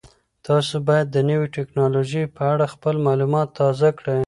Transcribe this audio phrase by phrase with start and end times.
[0.47, 4.19] تاسو باید د نوې تکنالوژۍ په اړه خپل معلومات تازه کړئ.